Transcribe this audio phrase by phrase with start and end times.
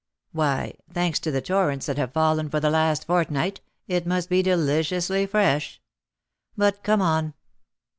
[0.31, 4.41] "Why, thanks to the torrents that have fallen for the last fortnight, it must be
[4.41, 5.79] deliciously fresh.
[6.57, 7.35] But come on."